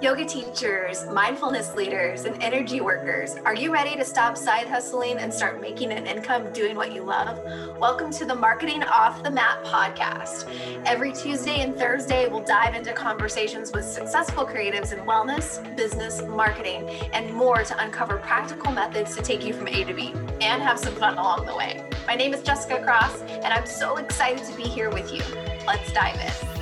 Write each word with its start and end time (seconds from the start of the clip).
Yoga 0.00 0.24
teachers, 0.24 1.04
mindfulness 1.06 1.74
leaders, 1.74 2.24
and 2.24 2.40
energy 2.40 2.80
workers, 2.80 3.34
are 3.44 3.54
you 3.54 3.72
ready 3.72 3.96
to 3.96 4.04
stop 4.04 4.36
side 4.36 4.68
hustling 4.68 5.18
and 5.18 5.34
start 5.34 5.60
making 5.60 5.90
an 5.90 6.06
income 6.06 6.52
doing 6.52 6.76
what 6.76 6.92
you 6.92 7.02
love? 7.02 7.40
Welcome 7.78 8.12
to 8.12 8.24
the 8.24 8.34
Marketing 8.34 8.84
Off 8.84 9.24
the 9.24 9.30
Mat 9.30 9.64
podcast. 9.64 10.46
Every 10.86 11.12
Tuesday 11.12 11.62
and 11.62 11.74
Thursday, 11.74 12.28
we'll 12.28 12.44
dive 12.44 12.76
into 12.76 12.92
conversations 12.92 13.72
with 13.72 13.84
successful 13.84 14.46
creatives 14.46 14.92
in 14.92 15.00
wellness, 15.00 15.76
business, 15.76 16.22
marketing, 16.22 16.88
and 17.12 17.34
more 17.34 17.64
to 17.64 17.82
uncover 17.82 18.18
practical 18.18 18.70
methods 18.70 19.16
to 19.16 19.22
take 19.22 19.44
you 19.44 19.52
from 19.52 19.66
A 19.66 19.82
to 19.82 19.94
B 19.94 20.12
and 20.40 20.62
have 20.62 20.78
some 20.78 20.94
fun 20.94 21.18
along 21.18 21.46
the 21.46 21.56
way. 21.56 21.84
My 22.06 22.14
name 22.14 22.32
is 22.32 22.42
Jessica 22.42 22.84
Cross, 22.84 23.22
and 23.22 23.46
I'm 23.46 23.66
so 23.66 23.96
excited 23.96 24.44
to 24.44 24.56
be 24.56 24.62
here 24.62 24.90
with 24.90 25.12
you. 25.12 25.22
Let's 25.66 25.92
dive 25.92 26.20
in. 26.20 26.57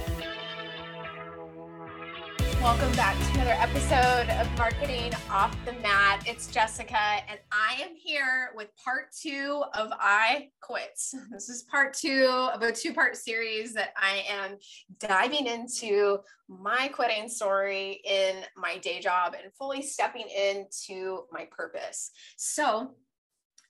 Welcome 2.67 2.97
back 2.97 3.17
to 3.17 3.35
another 3.35 3.53
episode 3.53 4.29
of 4.29 4.59
Marketing 4.59 5.13
Off 5.31 5.57
the 5.65 5.73
Mat. 5.75 6.25
It's 6.27 6.49
Jessica, 6.49 6.99
and 7.29 7.39
I 7.53 7.81
am 7.81 7.95
here 7.95 8.51
with 8.57 8.71
part 8.85 9.13
two 9.17 9.63
of 9.73 9.91
I 9.93 10.49
Quit. 10.61 10.99
This 11.31 11.49
is 11.49 11.63
part 11.71 11.95
two 11.95 12.27
of 12.27 12.63
a 12.63 12.73
two 12.73 12.93
part 12.93 13.17
series 13.17 13.73
that 13.75 13.91
I 13.97 14.25
am 14.29 14.57
diving 14.99 15.47
into 15.47 16.19
my 16.49 16.89
quitting 16.89 17.29
story 17.29 18.01
in 18.05 18.43
my 18.57 18.79
day 18.79 18.99
job 18.99 19.37
and 19.41 19.53
fully 19.55 19.81
stepping 19.81 20.27
into 20.29 21.23
my 21.31 21.47
purpose. 21.53 22.11
So, 22.37 22.97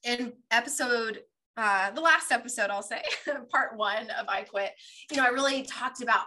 in 0.04 0.32
episode 0.50 1.20
uh, 1.58 1.90
the 1.90 2.00
last 2.02 2.32
episode, 2.32 2.68
I'll 2.68 2.82
say, 2.82 3.02
part 3.50 3.76
one 3.76 4.10
of 4.10 4.26
I 4.28 4.42
Quit, 4.42 4.72
you 5.10 5.16
know, 5.16 5.24
I 5.24 5.28
really 5.28 5.62
talked 5.62 6.02
about 6.02 6.24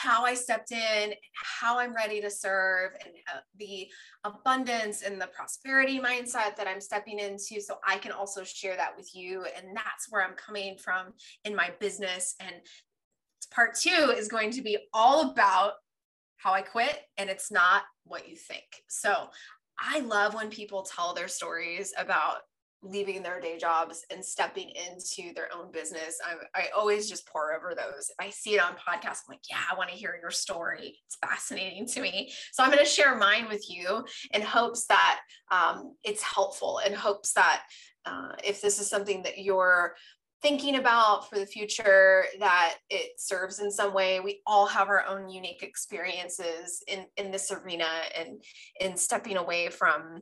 how 0.00 0.24
I 0.24 0.34
stepped 0.34 0.72
in, 0.72 1.12
how 1.60 1.78
I'm 1.78 1.94
ready 1.94 2.20
to 2.20 2.30
serve, 2.30 2.92
and 3.04 3.14
the 3.58 3.88
abundance 4.24 5.02
and 5.02 5.20
the 5.20 5.28
prosperity 5.28 6.00
mindset 6.00 6.56
that 6.56 6.66
I'm 6.66 6.80
stepping 6.80 7.18
into. 7.18 7.60
So 7.60 7.78
I 7.86 7.98
can 7.98 8.12
also 8.12 8.42
share 8.42 8.76
that 8.76 8.96
with 8.96 9.14
you. 9.14 9.44
And 9.56 9.76
that's 9.76 10.10
where 10.10 10.24
I'm 10.24 10.34
coming 10.34 10.76
from 10.76 11.12
in 11.44 11.54
my 11.54 11.70
business. 11.78 12.34
And 12.40 12.56
part 13.52 13.74
two 13.74 14.14
is 14.16 14.28
going 14.28 14.50
to 14.52 14.62
be 14.62 14.78
all 14.94 15.30
about 15.30 15.74
how 16.36 16.52
I 16.52 16.62
quit, 16.62 16.98
and 17.18 17.30
it's 17.30 17.52
not 17.52 17.82
what 18.04 18.28
you 18.28 18.34
think. 18.34 18.64
So 18.88 19.28
I 19.78 20.00
love 20.00 20.34
when 20.34 20.50
people 20.50 20.82
tell 20.82 21.14
their 21.14 21.28
stories 21.28 21.92
about 21.96 22.38
leaving 22.82 23.22
their 23.22 23.40
day 23.40 23.56
jobs 23.58 24.04
and 24.10 24.24
stepping 24.24 24.70
into 24.70 25.32
their 25.34 25.48
own 25.54 25.70
business. 25.70 26.18
I, 26.24 26.60
I 26.60 26.66
always 26.76 27.08
just 27.08 27.26
pore 27.26 27.54
over 27.54 27.74
those. 27.74 28.10
If 28.10 28.16
I 28.18 28.30
see 28.30 28.54
it 28.54 28.60
on 28.62 28.72
podcasts, 28.72 29.22
I'm 29.26 29.30
like, 29.30 29.40
yeah, 29.48 29.60
I 29.70 29.76
want 29.76 29.90
to 29.90 29.96
hear 29.96 30.18
your 30.20 30.32
story. 30.32 30.98
It's 31.06 31.16
fascinating 31.16 31.86
to 31.86 32.00
me. 32.00 32.32
So 32.52 32.62
I'm 32.62 32.70
going 32.70 32.84
to 32.84 32.90
share 32.90 33.16
mine 33.16 33.46
with 33.48 33.70
you 33.70 34.04
in 34.32 34.42
hopes 34.42 34.86
that 34.86 35.20
um, 35.50 35.94
it's 36.02 36.22
helpful, 36.22 36.80
in 36.84 36.92
hopes 36.92 37.32
that 37.34 37.62
uh, 38.04 38.32
if 38.42 38.60
this 38.60 38.80
is 38.80 38.90
something 38.90 39.22
that 39.22 39.38
you're 39.38 39.94
thinking 40.42 40.74
about 40.74 41.30
for 41.30 41.38
the 41.38 41.46
future 41.46 42.24
that 42.40 42.74
it 42.90 43.12
serves 43.16 43.60
in 43.60 43.70
some 43.70 43.94
way 43.94 44.18
we 44.18 44.42
all 44.44 44.66
have 44.66 44.88
our 44.88 45.06
own 45.06 45.28
unique 45.28 45.62
experiences 45.62 46.82
in 46.88 47.06
in 47.16 47.30
this 47.30 47.52
arena 47.52 47.86
and 48.18 48.42
in 48.80 48.96
stepping 48.96 49.36
away 49.36 49.68
from 49.68 50.20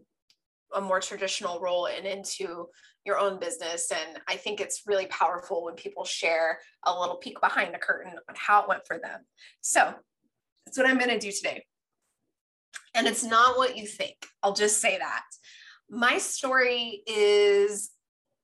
a 0.75 0.81
more 0.81 1.01
traditional 1.01 1.61
role 1.61 1.87
and 1.87 2.07
into 2.07 2.67
your 3.05 3.19
own 3.19 3.39
business. 3.39 3.91
And 3.91 4.21
I 4.29 4.37
think 4.37 4.61
it's 4.61 4.83
really 4.87 5.07
powerful 5.07 5.65
when 5.65 5.75
people 5.75 6.05
share 6.05 6.59
a 6.85 6.99
little 6.99 7.17
peek 7.17 7.41
behind 7.41 7.75
the 7.75 7.79
curtain 7.79 8.13
on 8.13 8.35
how 8.37 8.63
it 8.63 8.69
went 8.69 8.87
for 8.87 8.99
them. 8.99 9.21
So 9.61 9.95
that's 10.65 10.79
what 10.79 10.87
I'm 10.87 10.99
going 10.99 11.11
to 11.11 11.19
do 11.19 11.33
today. 11.33 11.65
And 12.95 13.07
it's 13.07 13.25
not 13.25 13.57
what 13.57 13.77
you 13.77 13.87
think. 13.87 14.17
I'll 14.43 14.53
just 14.53 14.81
say 14.81 14.99
that. 14.99 15.25
My 15.89 16.19
story 16.19 17.03
is 17.07 17.91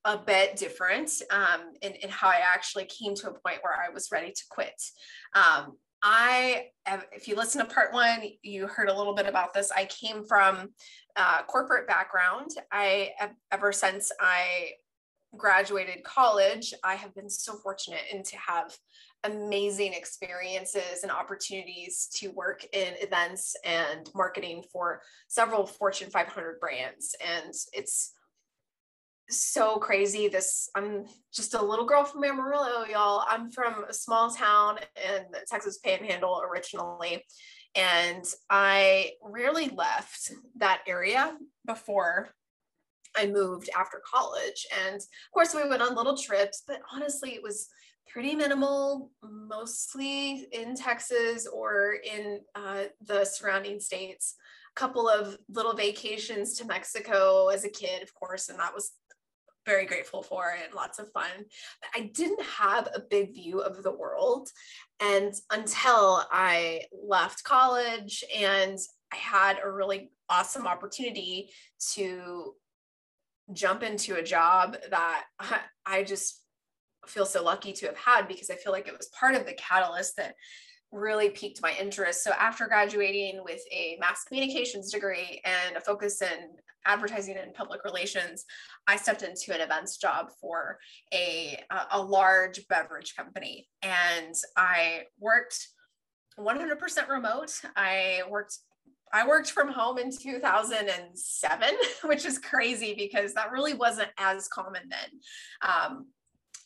a 0.04 0.16
bit 0.16 0.56
different 0.56 1.10
um, 1.30 1.72
in, 1.82 1.92
in 1.94 2.08
how 2.08 2.28
I 2.28 2.40
actually 2.44 2.84
came 2.84 3.14
to 3.16 3.28
a 3.28 3.32
point 3.32 3.58
where 3.62 3.74
I 3.74 3.92
was 3.92 4.10
ready 4.12 4.30
to 4.30 4.42
quit. 4.50 4.80
Um, 5.34 5.76
I, 6.02 6.66
if 7.12 7.26
you 7.26 7.36
listen 7.36 7.66
to 7.66 7.72
part 7.72 7.92
one, 7.92 8.22
you 8.42 8.66
heard 8.66 8.88
a 8.88 8.96
little 8.96 9.14
bit 9.14 9.26
about 9.26 9.54
this. 9.54 9.70
I 9.70 9.86
came 9.86 10.24
from 10.24 10.70
corporate 11.46 11.88
background. 11.88 12.50
I 12.70 13.12
ever 13.50 13.72
since 13.72 14.12
I 14.20 14.72
graduated 15.36 16.04
college, 16.04 16.72
I 16.84 16.94
have 16.94 17.14
been 17.14 17.28
so 17.28 17.54
fortunate 17.54 18.02
and 18.12 18.24
to 18.24 18.36
have 18.36 18.76
amazing 19.24 19.92
experiences 19.92 21.02
and 21.02 21.10
opportunities 21.10 22.08
to 22.14 22.28
work 22.28 22.64
in 22.72 22.94
events 23.00 23.56
and 23.64 24.08
marketing 24.14 24.62
for 24.72 25.02
several 25.26 25.66
Fortune 25.66 26.10
500 26.10 26.60
brands. 26.60 27.14
And 27.26 27.52
it's 27.72 28.12
so 29.28 29.76
crazy. 29.76 30.28
This 30.28 30.68
I'm 30.74 31.06
just 31.34 31.54
a 31.54 31.62
little 31.62 31.84
girl 31.84 32.04
from 32.04 32.24
Amarillo, 32.24 32.84
y'all. 32.84 33.24
I'm 33.28 33.50
from 33.50 33.84
a 33.84 33.92
small 33.92 34.30
town 34.30 34.78
in 34.96 35.24
the 35.32 35.40
Texas 35.50 35.78
Panhandle 35.78 36.42
originally, 36.48 37.24
and 37.74 38.24
I 38.48 39.12
rarely 39.22 39.68
left 39.68 40.32
that 40.56 40.82
area 40.86 41.36
before 41.66 42.30
I 43.16 43.26
moved 43.26 43.70
after 43.76 44.00
college. 44.08 44.66
And 44.86 44.96
of 44.96 45.32
course, 45.32 45.54
we 45.54 45.68
went 45.68 45.82
on 45.82 45.94
little 45.94 46.16
trips, 46.16 46.62
but 46.66 46.80
honestly, 46.92 47.34
it 47.34 47.42
was 47.42 47.68
pretty 48.08 48.34
minimal, 48.34 49.10
mostly 49.22 50.46
in 50.52 50.74
Texas 50.76 51.46
or 51.46 51.96
in 52.04 52.40
uh, 52.54 52.84
the 53.04 53.24
surrounding 53.24 53.80
states. 53.80 54.36
A 54.76 54.78
couple 54.78 55.08
of 55.08 55.38
little 55.48 55.74
vacations 55.74 56.54
to 56.58 56.66
Mexico 56.66 57.48
as 57.48 57.64
a 57.64 57.68
kid, 57.68 58.02
of 58.02 58.14
course, 58.14 58.48
and 58.48 58.58
that 58.58 58.74
was 58.74 58.92
very 59.66 59.84
grateful 59.84 60.22
for 60.22 60.56
and 60.62 60.72
lots 60.72 60.98
of 60.98 61.12
fun. 61.12 61.30
But 61.36 61.90
I 61.94 62.10
didn't 62.14 62.42
have 62.42 62.88
a 62.94 63.00
big 63.00 63.34
view 63.34 63.60
of 63.60 63.82
the 63.82 63.92
world. 63.92 64.48
And 65.00 65.34
until 65.50 66.24
I 66.30 66.82
left 66.92 67.44
college 67.44 68.24
and 68.34 68.78
I 69.12 69.16
had 69.16 69.58
a 69.62 69.70
really 69.70 70.10
awesome 70.30 70.66
opportunity 70.66 71.50
to 71.94 72.54
jump 73.52 73.82
into 73.82 74.16
a 74.16 74.22
job 74.22 74.76
that 74.90 75.24
I 75.86 76.02
just 76.02 76.42
feel 77.06 77.26
so 77.26 77.42
lucky 77.42 77.72
to 77.72 77.86
have 77.86 77.96
had 77.96 78.28
because 78.28 78.50
I 78.50 78.56
feel 78.56 78.72
like 78.72 78.88
it 78.88 78.96
was 78.96 79.08
part 79.08 79.34
of 79.34 79.46
the 79.46 79.52
catalyst 79.52 80.16
that 80.16 80.34
really 80.92 81.30
piqued 81.30 81.60
my 81.62 81.74
interest. 81.80 82.22
So 82.22 82.32
after 82.32 82.66
graduating 82.66 83.42
with 83.44 83.60
a 83.72 83.96
mass 84.00 84.24
communications 84.24 84.92
degree 84.92 85.40
and 85.44 85.76
a 85.76 85.80
focus 85.80 86.22
in 86.22 86.56
advertising 86.84 87.36
and 87.36 87.52
public 87.54 87.84
relations, 87.84 88.44
I 88.86 88.96
stepped 88.96 89.22
into 89.22 89.54
an 89.54 89.60
events 89.60 89.96
job 89.96 90.30
for 90.40 90.78
a, 91.12 91.58
a 91.92 92.00
large 92.00 92.66
beverage 92.68 93.14
company. 93.16 93.68
And 93.82 94.34
I 94.56 95.02
worked 95.18 95.68
100% 96.38 97.08
remote. 97.08 97.60
I 97.76 98.22
worked 98.28 98.58
I 99.12 99.26
worked 99.26 99.52
from 99.52 99.68
home 99.68 99.98
in 99.98 100.10
2007, 100.10 101.68
which 102.04 102.24
is 102.24 102.38
crazy 102.38 102.94
because 102.94 103.34
that 103.34 103.52
really 103.52 103.72
wasn't 103.72 104.10
as 104.18 104.48
common 104.48 104.82
then. 104.90 105.20
Um, 105.62 106.06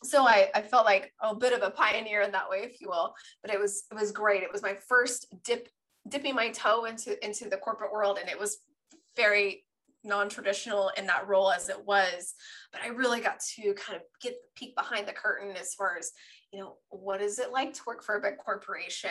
so 0.03 0.27
I, 0.27 0.49
I 0.55 0.61
felt 0.61 0.85
like 0.85 1.13
a 1.21 1.35
bit 1.35 1.53
of 1.53 1.61
a 1.61 1.71
pioneer 1.71 2.21
in 2.21 2.31
that 2.31 2.49
way, 2.49 2.59
if 2.59 2.81
you 2.81 2.89
will. 2.89 3.13
But 3.41 3.53
it 3.53 3.59
was 3.59 3.83
it 3.91 3.95
was 3.95 4.11
great. 4.11 4.43
It 4.43 4.51
was 4.51 4.61
my 4.61 4.75
first 4.87 5.27
dip 5.43 5.69
dipping 6.07 6.35
my 6.35 6.49
toe 6.49 6.85
into 6.85 7.23
into 7.23 7.49
the 7.49 7.57
corporate 7.57 7.91
world, 7.91 8.17
and 8.19 8.29
it 8.29 8.39
was 8.39 8.59
very 9.15 9.63
non-traditional 10.03 10.91
in 10.97 11.05
that 11.05 11.27
role 11.27 11.51
as 11.51 11.69
it 11.69 11.85
was 11.85 12.33
but 12.71 12.81
i 12.83 12.87
really 12.87 13.21
got 13.21 13.39
to 13.39 13.73
kind 13.73 13.95
of 13.95 14.01
get 14.21 14.33
the 14.33 14.47
peek 14.55 14.75
behind 14.75 15.07
the 15.07 15.13
curtain 15.13 15.55
as 15.57 15.73
far 15.73 15.97
as 15.97 16.11
you 16.51 16.59
know 16.59 16.75
what 16.89 17.21
is 17.21 17.39
it 17.39 17.51
like 17.51 17.73
to 17.73 17.81
work 17.87 18.03
for 18.03 18.15
a 18.15 18.21
big 18.21 18.37
corporation? 18.37 19.09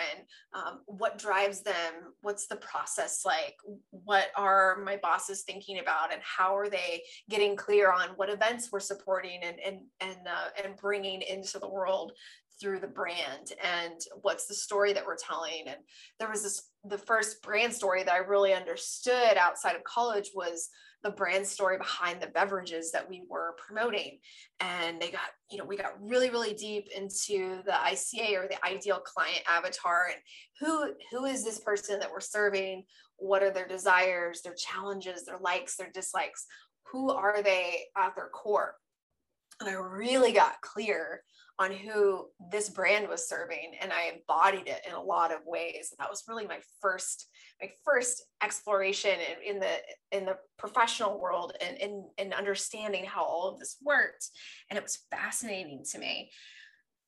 Um, 0.53 0.81
what 0.87 1.19
drives 1.19 1.63
them? 1.63 2.13
What's 2.21 2.47
the 2.47 2.57
process 2.57 3.23
like? 3.25 3.57
What 3.91 4.27
are 4.37 4.83
my 4.85 4.99
bosses 5.03 5.43
thinking 5.43 5.79
about? 5.79 6.13
And 6.13 6.21
how 6.23 6.55
are 6.57 6.69
they 6.69 7.03
getting 7.31 7.57
clear 7.57 7.91
on 7.91 8.11
what 8.17 8.29
events 8.29 8.69
we're 8.71 8.81
supporting 8.81 9.41
and 9.43 9.59
and 9.59 9.79
and 10.01 10.27
uh, 10.27 10.63
and 10.63 10.77
bringing 10.77 11.23
into 11.23 11.59
the 11.59 11.69
world 11.69 12.13
through 12.61 12.79
the 12.79 12.87
brand 12.87 13.53
and 13.63 14.01
what's 14.23 14.47
the 14.47 14.55
story 14.55 14.93
that 14.93 15.07
we're 15.07 15.17
telling 15.17 15.65
and 15.67 15.79
there 16.19 16.29
was 16.29 16.43
this 16.43 16.69
the 16.85 16.99
first 16.99 17.43
brand 17.43 17.73
story 17.73 18.03
that 18.03 18.15
i 18.15 18.19
really 18.19 18.53
understood 18.53 19.37
outside 19.37 19.77
of 19.77 19.85
college 19.85 20.31
was 20.35 20.69
the 21.03 21.11
brand 21.11 21.47
story 21.47 21.79
behind 21.79 22.21
the 22.21 22.27
beverages 22.27 22.93
that 22.93 23.09
we 23.09 23.23
were 23.29 23.57
promoting. 23.67 24.19
And 24.61 25.01
they 25.01 25.11
got, 25.11 25.31
you 25.51 25.59
know, 25.59 25.65
we 25.65 25.77
got 25.77 25.95
really, 26.01 26.31
really 26.31 26.53
deep 26.53 26.89
into 26.95 27.63
the 27.65 27.73
ICA 27.73 28.37
or 28.37 28.49
the 28.49 28.65
ideal 28.67 29.01
client 29.01 29.43
avatar 29.49 30.09
and 30.13 30.21
who 30.61 30.93
who 31.11 31.25
is 31.25 31.45
this 31.45 31.61
person 31.61 31.99
that 32.01 32.11
we're 32.11 32.21
serving? 32.21 32.85
What 33.17 33.43
are 33.43 33.51
their 33.51 33.69
desires, 33.69 34.43
their 34.43 34.55
challenges, 34.55 35.25
their 35.25 35.39
likes, 35.39 35.77
their 35.77 35.91
dislikes? 35.91 36.47
Who 36.93 37.11
are 37.11 37.43
they 37.43 37.85
at 37.97 38.15
their 38.15 38.29
core? 38.29 38.75
And 39.61 39.69
I 39.71 39.75
really 39.75 40.33
got 40.33 40.61
clear 40.61 41.23
on 41.61 41.71
who 41.73 42.27
this 42.51 42.71
brand 42.71 43.07
was 43.07 43.29
serving 43.29 43.75
and 43.81 43.93
I 43.93 44.15
embodied 44.15 44.67
it 44.67 44.81
in 44.89 44.95
a 44.95 45.03
lot 45.03 45.31
of 45.31 45.41
ways. 45.45 45.93
That 45.99 46.11
was 46.11 46.25
really 46.27 46.47
my 46.47 46.59
first 46.81 47.29
my 47.61 47.71
first 47.85 48.25
exploration 48.43 49.11
in, 49.11 49.55
in 49.57 49.61
the 49.61 49.75
in 50.11 50.25
the 50.25 50.37
professional 50.59 51.21
world 51.21 51.53
and 51.65 51.77
in, 51.77 52.09
in 52.17 52.33
understanding 52.33 53.05
how 53.05 53.23
all 53.23 53.49
of 53.49 53.59
this 53.61 53.77
worked. 53.85 54.27
And 54.71 54.79
it 54.79 54.83
was 54.83 55.05
fascinating 55.11 55.85
to 55.93 55.99
me 55.99 56.31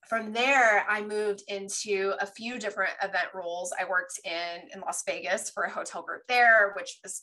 from 0.09 0.33
there, 0.33 0.85
I 0.91 1.01
moved 1.01 1.43
into 1.49 2.13
a 2.21 2.27
few 2.27 2.59
different 2.59 2.93
event 3.03 3.29
roles. 3.35 3.73
I 3.81 3.89
worked 3.89 4.21
in, 4.25 4.69
in 4.75 4.81
Las 4.83 5.03
Vegas 5.07 5.49
for 5.49 5.63
a 5.63 5.71
hotel 5.71 6.03
group 6.03 6.23
there, 6.29 6.75
which 6.77 6.99
was 7.03 7.23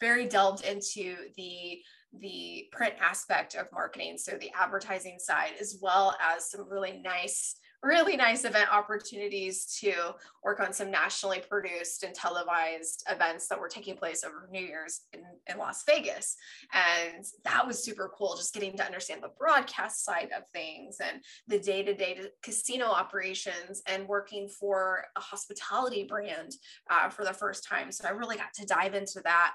very 0.00 0.26
delved 0.26 0.64
into 0.64 1.16
the 1.36 1.80
the 2.18 2.66
print 2.72 2.94
aspect 3.00 3.54
of 3.54 3.66
marketing 3.72 4.18
so 4.18 4.32
the 4.40 4.50
advertising 4.58 5.18
side 5.18 5.52
as 5.60 5.78
well 5.80 6.16
as 6.20 6.50
some 6.50 6.68
really 6.68 7.00
nice 7.04 7.56
really 7.82 8.16
nice 8.16 8.44
event 8.44 8.72
opportunities 8.72 9.78
to 9.80 9.92
work 10.44 10.60
on 10.60 10.72
some 10.72 10.90
nationally 10.90 11.42
produced 11.48 12.02
and 12.02 12.14
televised 12.14 13.04
events 13.08 13.48
that 13.48 13.58
were 13.58 13.68
taking 13.68 13.96
place 13.96 14.22
over 14.22 14.48
New 14.50 14.60
Year's 14.60 15.02
in, 15.12 15.22
in 15.50 15.58
Las 15.58 15.84
Vegas. 15.84 16.36
And 16.72 17.24
that 17.44 17.66
was 17.66 17.82
super 17.82 18.10
cool, 18.16 18.36
just 18.36 18.52
getting 18.52 18.76
to 18.76 18.84
understand 18.84 19.22
the 19.22 19.32
broadcast 19.38 20.04
side 20.04 20.30
of 20.36 20.46
things 20.50 20.98
and 21.00 21.22
the 21.48 21.58
day 21.58 21.82
to 21.82 21.94
day 21.94 22.20
casino 22.42 22.86
operations 22.86 23.82
and 23.86 24.06
working 24.06 24.48
for 24.48 25.04
a 25.16 25.20
hospitality 25.20 26.04
brand 26.04 26.52
uh, 26.90 27.08
for 27.08 27.24
the 27.24 27.32
first 27.32 27.66
time. 27.66 27.90
So 27.92 28.06
I 28.06 28.10
really 28.10 28.36
got 28.36 28.52
to 28.54 28.66
dive 28.66 28.94
into 28.94 29.20
that. 29.24 29.54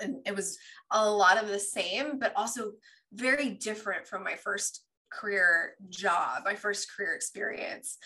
And 0.00 0.16
it 0.26 0.34
was 0.34 0.58
a 0.90 1.08
lot 1.08 1.42
of 1.42 1.48
the 1.48 1.58
same, 1.58 2.18
but 2.18 2.32
also 2.36 2.72
very 3.12 3.50
different 3.50 4.06
from 4.06 4.24
my 4.24 4.34
first 4.36 4.84
career 5.12 5.74
job, 5.88 6.42
my 6.44 6.54
first 6.54 6.90
career 6.94 7.14
experience. 7.14 7.98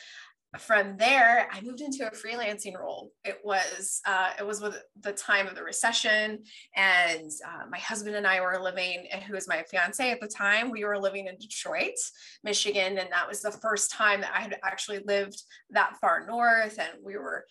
From 0.58 0.96
there, 0.96 1.46
I 1.52 1.60
moved 1.60 1.82
into 1.82 2.06
a 2.06 2.10
freelancing 2.10 2.78
role. 2.78 3.12
It 3.22 3.38
was 3.44 4.00
uh, 4.06 4.30
it 4.38 4.46
was 4.46 4.62
with 4.62 4.82
the 4.98 5.12
time 5.12 5.46
of 5.46 5.54
the 5.54 5.62
recession, 5.62 6.42
and 6.74 7.30
uh, 7.46 7.66
my 7.70 7.78
husband 7.78 8.16
and 8.16 8.26
I 8.26 8.40
were 8.40 8.58
living, 8.58 9.06
who 9.26 9.34
was 9.34 9.46
my 9.46 9.62
fiance 9.70 10.10
at 10.10 10.22
the 10.22 10.26
time, 10.26 10.70
we 10.70 10.84
were 10.84 10.98
living 10.98 11.26
in 11.26 11.36
Detroit, 11.36 11.98
Michigan, 12.44 12.96
and 12.96 13.12
that 13.12 13.28
was 13.28 13.42
the 13.42 13.50
first 13.50 13.90
time 13.90 14.22
that 14.22 14.32
I 14.34 14.40
had 14.40 14.56
actually 14.64 15.00
lived 15.04 15.42
that 15.68 15.98
far 16.00 16.24
north, 16.26 16.78
and 16.78 17.04
we 17.04 17.18
were 17.18 17.44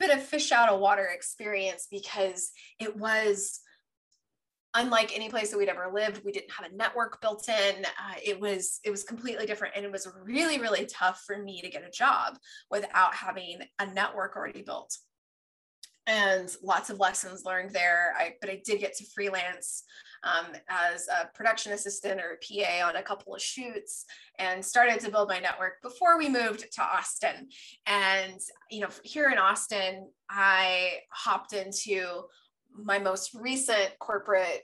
bit 0.00 0.10
of 0.10 0.22
fish 0.22 0.50
out 0.50 0.68
of 0.68 0.80
water 0.80 1.06
experience 1.14 1.86
because 1.90 2.50
it 2.80 2.96
was 2.96 3.60
unlike 4.74 5.14
any 5.14 5.28
place 5.28 5.50
that 5.50 5.58
we'd 5.58 5.68
ever 5.68 5.90
lived 5.92 6.24
we 6.24 6.32
didn't 6.32 6.50
have 6.50 6.70
a 6.70 6.76
network 6.76 7.20
built 7.20 7.48
in. 7.48 7.84
Uh, 7.84 8.14
it 8.24 8.40
was 8.40 8.80
it 8.84 8.90
was 8.90 9.04
completely 9.04 9.46
different 9.46 9.74
and 9.76 9.84
it 9.84 9.92
was 9.92 10.08
really 10.24 10.58
really 10.60 10.86
tough 10.86 11.22
for 11.26 11.36
me 11.38 11.60
to 11.60 11.70
get 11.70 11.86
a 11.86 11.90
job 11.90 12.38
without 12.70 13.14
having 13.14 13.60
a 13.78 13.86
network 13.86 14.36
already 14.36 14.62
built 14.62 14.96
and 16.10 16.56
lots 16.62 16.90
of 16.90 16.98
lessons 16.98 17.44
learned 17.44 17.70
there. 17.70 18.14
I, 18.18 18.34
but 18.40 18.50
i 18.50 18.60
did 18.64 18.80
get 18.80 18.96
to 18.96 19.04
freelance 19.14 19.84
um, 20.24 20.46
as 20.68 21.08
a 21.08 21.28
production 21.34 21.72
assistant 21.72 22.20
or 22.20 22.32
a 22.32 22.36
pa 22.36 22.88
on 22.88 22.96
a 22.96 23.02
couple 23.02 23.34
of 23.34 23.40
shoots 23.40 24.04
and 24.38 24.64
started 24.64 25.00
to 25.00 25.10
build 25.10 25.28
my 25.28 25.38
network 25.38 25.80
before 25.82 26.18
we 26.18 26.28
moved 26.28 26.66
to 26.72 26.82
austin. 26.82 27.48
And 27.86 28.40
you 28.70 28.80
know 28.80 28.88
here 29.04 29.30
in 29.30 29.38
austin 29.38 30.08
i 30.28 30.98
hopped 31.10 31.52
into 31.52 32.22
my 32.76 32.98
most 32.98 33.34
recent 33.34 33.90
corporate 33.98 34.62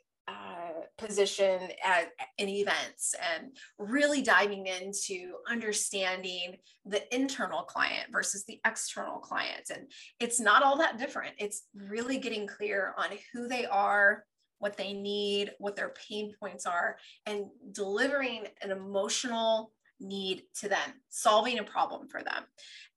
position 0.99 1.61
at 1.85 2.09
in 2.39 2.49
events 2.49 3.15
and 3.35 3.53
really 3.79 4.23
diving 4.23 4.67
into 4.67 5.35
understanding 5.51 6.57
the 6.85 7.15
internal 7.15 7.63
client 7.63 8.09
versus 8.13 8.45
the 8.45 8.61
external 8.67 9.19
client. 9.19 9.71
And 9.75 9.91
it's 10.21 10.41
not 10.41 10.63
all 10.63 10.79
that 10.79 10.99
different. 10.99 11.35
It's 11.39 11.65
really 11.75 12.19
getting 12.19 12.47
clear 12.47 12.95
on 12.97 13.09
who 13.33 13.49
they 13.49 13.67
are 13.67 14.25
what 14.59 14.77
they 14.79 14.95
need 14.95 15.53
what 15.59 15.77
their 15.77 15.93
pain 16.09 16.33
points 16.41 16.65
are 16.65 16.97
and 17.27 17.45
delivering 17.73 18.47
an 18.63 18.71
emotional 18.71 19.71
need 20.01 20.43
to 20.55 20.69
them 20.69 20.95
solving 21.09 21.59
a 21.59 21.63
problem 21.63 22.09
for 22.09 22.23
them. 22.23 22.45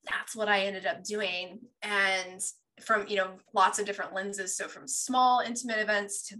That's 0.09 0.35
what 0.35 0.49
i 0.49 0.61
ended 0.61 0.85
up 0.85 1.03
doing. 1.03 1.59
And 1.81 2.41
from 2.81 3.07
you 3.07 3.17
know 3.17 3.31
lots 3.53 3.79
of 3.79 3.85
different 3.85 4.13
lenses. 4.13 4.55
So 4.55 4.67
from 4.67 4.87
small 4.87 5.41
intimate 5.41 5.79
events 5.79 6.27
to 6.29 6.37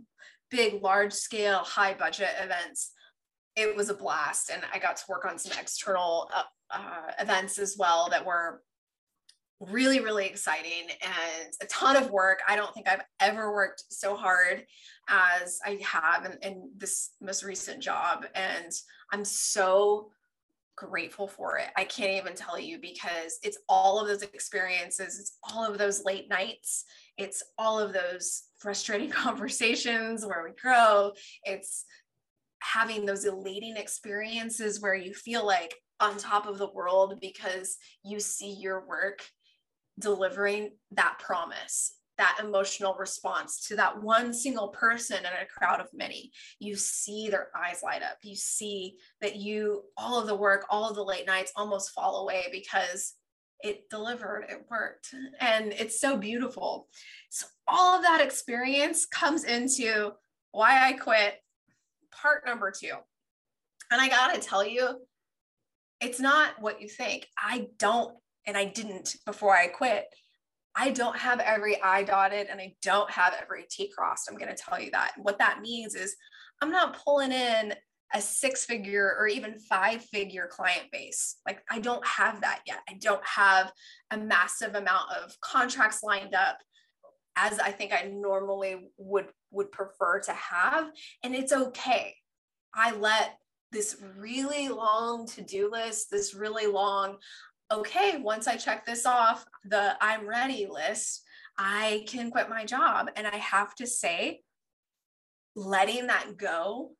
big 0.49 0.81
large 0.81 1.13
scale 1.13 1.59
high 1.59 1.93
budget 1.93 2.29
events 2.41 2.91
it 3.55 3.75
was 3.75 3.89
a 3.89 3.93
blast. 3.93 4.49
And 4.51 4.63
i 4.73 4.79
got 4.79 4.97
to 4.97 5.03
work 5.09 5.25
on 5.25 5.37
some 5.37 5.57
external 5.59 6.29
uh, 6.35 6.43
uh, 6.71 7.11
events 7.19 7.59
as 7.59 7.75
well 7.77 8.09
that 8.09 8.25
were 8.25 8.61
really 9.59 9.99
really 9.99 10.25
exciting 10.25 10.87
and 11.03 11.53
a 11.61 11.65
ton 11.65 11.97
of 11.97 12.11
work. 12.11 12.39
I 12.47 12.55
don't 12.55 12.73
think 12.73 12.87
i've 12.87 13.03
ever 13.19 13.53
worked 13.53 13.83
so 13.89 14.15
hard 14.15 14.65
as 15.09 15.59
i 15.65 15.79
have 15.83 16.25
in, 16.25 16.37
in 16.41 16.69
this 16.77 17.11
most 17.21 17.43
recent 17.43 17.83
job. 17.83 18.25
And 18.35 18.71
i'm 19.11 19.25
so 19.25 20.11
grateful 20.79 21.27
for 21.27 21.57
it. 21.57 21.67
I 21.75 21.83
can't 21.83 22.11
even 22.11 22.35
tell 22.35 22.59
you 22.59 22.79
because 22.79 23.37
it's 23.43 23.57
all 23.67 23.99
of 23.99 24.07
those 24.07 24.21
experiences, 24.21 25.19
it's 25.19 25.37
all 25.43 25.65
of 25.65 25.77
those 25.77 26.05
late 26.05 26.29
nights, 26.29 26.85
it's 27.17 27.43
all 27.57 27.79
of 27.79 27.91
those 27.93 28.43
frustrating 28.59 29.09
conversations 29.25 30.25
where 30.25 30.43
we 30.43 30.51
grow, 30.61 31.11
it's 31.43 31.85
having 32.61 33.05
those 33.05 33.25
elating 33.25 33.75
experiences 33.77 34.81
where 34.81 34.95
you 34.95 35.13
feel 35.13 35.45
like 35.45 35.75
on 35.99 36.17
top 36.17 36.47
of 36.47 36.57
the 36.57 36.71
world 36.71 37.19
because 37.19 37.77
you 38.03 38.19
see 38.19 38.53
your 38.53 38.85
work 38.87 39.21
delivering 39.99 40.71
that 40.91 41.19
promise 41.19 41.93
that 42.19 42.37
emotional 42.43 42.95
response 42.99 43.65
to 43.67 43.77
that 43.77 44.03
one 44.03 44.33
single 44.33 44.67
person 44.67 45.17
in 45.19 45.25
a 45.25 45.45
crowd 45.45 45.79
of 45.79 45.87
many. 45.93 46.31
You 46.59 46.75
see 46.75 47.29
their 47.29 47.47
eyes 47.55 47.79
light 47.81 48.03
up. 48.03 48.17
You 48.23 48.35
see 48.35 48.97
that 49.21 49.37
you, 49.37 49.85
all 49.97 50.19
of 50.19 50.27
the 50.27 50.35
work, 50.35 50.65
all 50.69 50.89
of 50.89 50.95
the 50.95 51.03
late 51.03 51.25
nights 51.25 51.53
almost 51.55 51.91
fall 51.91 52.17
away 52.21 52.47
because 52.51 53.15
it 53.61 53.89
delivered, 53.89 54.47
it 54.49 54.65
worked. 54.69 55.13
And 55.39 55.71
it's 55.71 55.99
so 55.99 56.17
beautiful. 56.17 56.87
So, 57.29 57.47
all 57.67 57.95
of 57.95 58.03
that 58.03 58.21
experience 58.21 59.05
comes 59.05 59.45
into 59.45 60.11
why 60.51 60.87
I 60.87 60.93
quit, 60.93 61.35
part 62.11 62.45
number 62.45 62.71
two. 62.71 62.93
And 63.91 64.01
I 64.01 64.09
got 64.09 64.35
to 64.35 64.41
tell 64.41 64.65
you, 64.65 64.99
it's 66.01 66.19
not 66.19 66.61
what 66.61 66.81
you 66.81 66.89
think. 66.89 67.27
I 67.37 67.67
don't, 67.77 68.13
and 68.45 68.57
I 68.57 68.65
didn't 68.65 69.15
before 69.25 69.55
I 69.55 69.67
quit 69.67 70.05
I 70.75 70.91
don't 70.91 71.17
have 71.17 71.39
every 71.39 71.81
I 71.81 72.03
dotted 72.03 72.47
and 72.47 72.61
I 72.61 72.75
don't 72.81 73.09
have 73.11 73.33
every 73.41 73.65
T 73.69 73.91
crossed. 73.95 74.29
I'm 74.29 74.37
going 74.37 74.53
to 74.53 74.61
tell 74.61 74.79
you 74.79 74.91
that. 74.91 75.13
What 75.17 75.39
that 75.39 75.61
means 75.61 75.95
is 75.95 76.15
I'm 76.61 76.71
not 76.71 76.97
pulling 77.03 77.31
in 77.31 77.73
a 78.13 78.21
six 78.21 78.65
figure 78.65 79.15
or 79.19 79.27
even 79.27 79.59
five 79.59 80.03
figure 80.05 80.47
client 80.51 80.85
base. 80.91 81.37
Like 81.45 81.61
I 81.69 81.79
don't 81.79 82.05
have 82.05 82.41
that 82.41 82.61
yet. 82.65 82.79
I 82.89 82.93
don't 82.99 83.25
have 83.25 83.71
a 84.11 84.17
massive 84.17 84.75
amount 84.75 85.11
of 85.23 85.39
contracts 85.41 86.01
lined 86.01 86.33
up 86.33 86.57
as 87.35 87.59
I 87.59 87.71
think 87.71 87.93
I 87.93 88.09
normally 88.11 88.89
would 88.97 89.27
would 89.51 89.71
prefer 89.71 90.19
to 90.21 90.33
have 90.33 90.89
and 91.23 91.35
it's 91.35 91.53
okay. 91.53 92.15
I 92.73 92.95
let 92.95 93.37
this 93.71 93.97
really 94.17 94.67
long 94.69 95.27
to-do 95.27 95.69
list, 95.71 96.09
this 96.09 96.33
really 96.33 96.65
long 96.65 97.17
okay, 97.71 98.17
once 98.17 98.47
I 98.47 98.55
check 98.55 98.85
this 98.85 99.05
off 99.05 99.45
the 99.65 99.95
I'm 100.01 100.27
ready 100.27 100.67
list, 100.69 101.23
I 101.57 102.05
can 102.07 102.31
quit 102.31 102.49
my 102.49 102.65
job. 102.65 103.09
And 103.15 103.27
I 103.27 103.37
have 103.37 103.75
to 103.75 103.87
say, 103.87 104.41
letting 105.55 106.07
that 106.07 106.37
go 106.37 106.91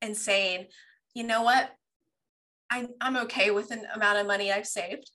and 0.00 0.16
saying, 0.16 0.66
you 1.14 1.24
know 1.24 1.42
what? 1.42 1.70
I, 2.70 2.88
I'm 3.00 3.16
okay 3.18 3.50
with 3.50 3.70
an 3.70 3.86
amount 3.94 4.18
of 4.18 4.26
money 4.26 4.52
I've 4.52 4.66
saved. 4.66 5.10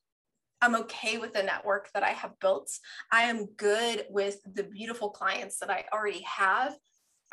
I'm 0.61 0.75
okay 0.75 1.17
with 1.17 1.33
the 1.33 1.43
network 1.43 1.89
that 1.93 2.03
I 2.03 2.09
have 2.09 2.39
built. 2.39 2.71
I 3.11 3.23
am 3.23 3.47
good 3.57 4.05
with 4.09 4.37
the 4.53 4.63
beautiful 4.63 5.09
clients 5.09 5.57
that 5.59 5.71
I 5.71 5.85
already 5.91 6.23
have. 6.23 6.75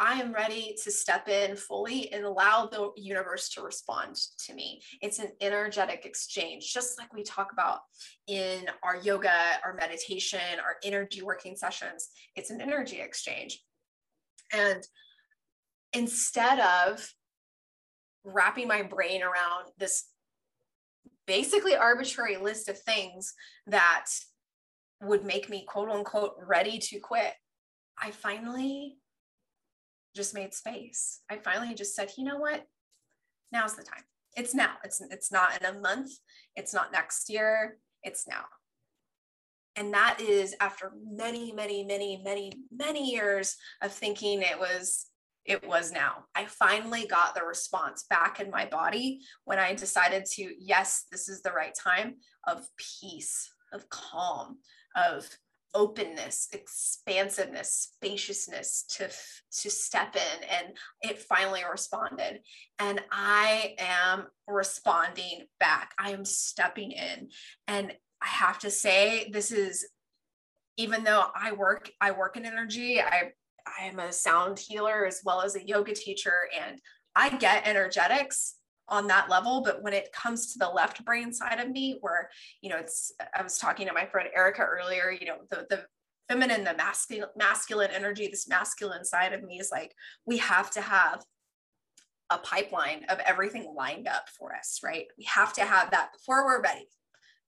I 0.01 0.21
am 0.21 0.33
ready 0.33 0.77
to 0.85 0.91
step 0.93 1.29
in 1.29 1.57
fully 1.57 2.13
and 2.13 2.25
allow 2.25 2.67
the 2.67 2.93
universe 2.97 3.49
to 3.51 3.63
respond 3.63 4.17
to 4.47 4.55
me. 4.55 4.81
It's 5.03 5.19
an 5.19 5.33
energetic 5.41 6.05
exchange, 6.05 6.73
just 6.73 6.99
like 6.99 7.13
we 7.13 7.25
talk 7.25 7.53
about 7.53 7.81
in 8.29 8.67
our 8.85 8.97
yoga, 8.97 9.33
our 9.65 9.75
meditation, 9.75 10.61
our 10.63 10.77
energy 10.85 11.23
working 11.23 11.57
sessions. 11.57 12.11
It's 12.37 12.51
an 12.51 12.61
energy 12.61 13.01
exchange. 13.01 13.61
And 14.53 14.87
instead 15.93 16.61
of 16.61 17.13
wrapping 18.23 18.69
my 18.69 18.83
brain 18.83 19.23
around 19.23 19.67
this 19.79 20.05
basically 21.27 21.75
arbitrary 21.75 22.37
list 22.37 22.69
of 22.69 22.79
things 22.79 23.35
that 23.67 24.07
would 25.03 25.25
make 25.25 25.51
me 25.51 25.65
quote 25.67 25.91
unquote 25.91 26.37
ready 26.47 26.79
to 26.79 27.01
quit, 27.01 27.35
I 28.01 28.13
finally 28.13 28.99
just 30.19 30.35
made 30.35 30.53
space. 30.53 31.21
I 31.31 31.37
finally 31.37 31.75
just 31.75 31.95
said, 31.95 32.11
you 32.19 32.25
know 32.25 32.39
what? 32.39 32.65
Now's 33.53 33.75
the 33.75 33.85
time. 33.85 34.03
It's 34.37 34.53
now. 34.53 34.73
It's 34.85 35.01
it's 35.01 35.31
not 35.31 35.59
in 35.59 35.65
a 35.65 35.81
month. 35.81 36.11
It's 36.57 36.75
not 36.75 36.93
next 36.93 37.31
year. 37.31 37.79
It's 38.03 38.27
now. 38.29 38.45
And 39.77 39.95
that 39.95 40.21
is 40.21 40.57
after 40.61 40.93
many, 41.09 41.53
many, 41.53 41.85
many, 41.85 42.21
many, 42.25 42.53
many 42.73 43.13
years 43.13 43.57
of 43.81 43.93
thinking 43.93 44.43
it 44.43 44.59
was 44.59 45.07
it 45.45 45.67
was 45.67 45.93
now. 45.93 46.25
I 46.35 46.45
finally 46.47 47.07
got 47.07 47.35
the 47.35 47.45
response 47.45 48.05
back 48.11 48.41
in 48.41 48.51
my 48.51 48.67
body 48.67 49.21
when 49.45 49.59
I 49.59 49.73
decided 49.73 50.27
to, 50.33 50.53
yes, 50.59 51.07
this 51.11 51.29
is 51.29 51.41
the 51.41 51.53
right 51.53 51.75
time 51.75 52.17
of 52.47 52.67
peace, 53.01 53.49
of 53.73 53.89
calm, 53.89 54.59
of 54.95 55.27
openness, 55.75 56.49
expansiveness, 56.53 57.91
spaciousness 57.95 58.85
to 58.89 59.09
to 59.61 59.71
step 59.71 60.17
in 60.17 60.45
and 60.45 60.77
it 61.03 61.19
finally 61.19 61.63
responded 61.71 62.41
and 62.79 63.01
I 63.11 63.75
am 63.79 64.27
responding 64.47 65.47
back. 65.61 65.93
I 65.99 66.11
am 66.11 66.25
stepping 66.25 66.93
in 66.93 67.29
and 67.67 67.93
I 68.21 68.27
have 68.27 68.59
to 68.61 68.71
say 68.71 69.31
this 69.33 69.53
is 69.53 69.87
even 70.77 71.05
though 71.05 71.27
I 71.35 71.53
work 71.53 71.91
I 72.01 72.13
work 72.13 72.37
in 72.37 72.47
energy, 72.47 73.01
I 73.01 73.33
I 73.67 73.85
am 73.87 73.99
a 73.99 74.13
sound 74.13 74.59
healer 74.59 75.07
as 75.07 75.21
well 75.25 75.43
as 75.43 75.57
a 75.57 75.67
yoga 75.67 75.95
teacher 75.95 76.49
and 76.59 76.81
I 77.15 77.31
get 77.31 77.67
energetics 77.67 78.55
on 78.89 79.07
that 79.07 79.29
level 79.29 79.63
but 79.63 79.83
when 79.83 79.93
it 79.93 80.13
comes 80.13 80.53
to 80.53 80.59
the 80.59 80.69
left 80.69 81.05
brain 81.05 81.33
side 81.33 81.61
of 81.61 81.71
me 81.71 81.99
where 82.01 82.31
you 82.61 82.71
know 82.71 82.77
it's 82.77 83.13
i 83.35 83.43
was 83.43 83.59
talking 83.59 83.87
to 83.87 83.93
my 83.93 84.07
friend 84.07 84.29
erica 84.35 84.63
earlier 84.63 85.11
you 85.11 85.27
know 85.27 85.39
the 85.51 85.67
the 85.71 85.85
feminine 86.29 86.65
the 86.65 86.75
masculine 86.77 87.29
masculine 87.37 87.91
energy 87.91 88.29
this 88.29 88.49
masculine 88.49 89.05
side 89.05 89.33
of 89.33 89.43
me 89.43 89.59
is 89.59 89.71
like 89.71 89.95
we 90.27 90.37
have 90.39 90.71
to 90.71 90.81
have 90.81 91.23
a 92.31 92.39
pipeline 92.39 93.05
of 93.09 93.19
everything 93.21 93.73
lined 93.75 94.07
up 94.07 94.29
for 94.39 94.55
us 94.55 94.81
right? 94.85 95.07
We 95.17 95.25
have 95.25 95.53
to 95.55 95.63
have 95.63 95.91
that 95.91 96.13
before 96.13 96.45
we're 96.45 96.63
ready. 96.63 96.89